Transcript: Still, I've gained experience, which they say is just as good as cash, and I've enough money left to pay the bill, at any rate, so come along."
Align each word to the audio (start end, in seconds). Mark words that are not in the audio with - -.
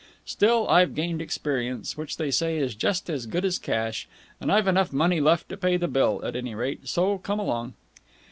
Still, 0.25 0.67
I've 0.67 0.95
gained 0.95 1.21
experience, 1.21 1.95
which 1.95 2.17
they 2.17 2.31
say 2.31 2.57
is 2.57 2.73
just 2.73 3.07
as 3.07 3.27
good 3.27 3.45
as 3.45 3.59
cash, 3.59 4.07
and 4.39 4.51
I've 4.51 4.67
enough 4.67 4.91
money 4.91 5.21
left 5.21 5.47
to 5.49 5.57
pay 5.57 5.77
the 5.77 5.87
bill, 5.87 6.21
at 6.25 6.35
any 6.35 6.55
rate, 6.55 6.87
so 6.89 7.19
come 7.19 7.39
along." 7.39 7.75